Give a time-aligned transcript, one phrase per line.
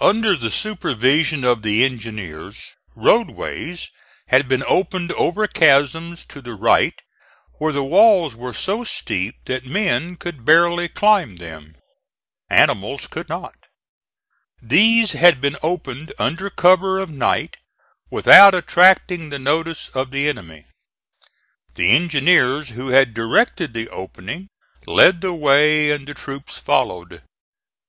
[0.00, 3.86] Under the supervision of the engineers, roadways
[4.26, 7.00] had been opened over chasms to the right
[7.60, 11.76] where the walls were so steep that men could barely climb them.
[12.48, 13.54] Animals could not.
[14.60, 17.56] These had been opened under cover of night,
[18.10, 20.64] without attracting the notice of the enemy.
[21.76, 24.48] The engineers, who had directed the opening,
[24.88, 27.22] led the way and the troops followed.